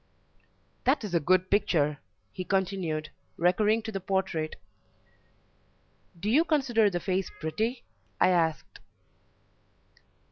[0.85, 1.99] "That is a good picture,"
[2.33, 4.55] he continued, recurring to the portrait.
[6.19, 7.83] "Do you consider the face pretty?"
[8.19, 8.79] I asked.